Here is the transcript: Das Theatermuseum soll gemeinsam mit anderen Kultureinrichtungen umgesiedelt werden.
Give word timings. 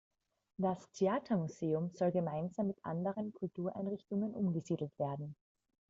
Das 0.57 0.89
Theatermuseum 0.93 1.91
soll 1.93 2.11
gemeinsam 2.11 2.65
mit 2.65 2.83
anderen 2.83 3.31
Kultureinrichtungen 3.33 4.33
umgesiedelt 4.33 4.97
werden. 4.97 5.35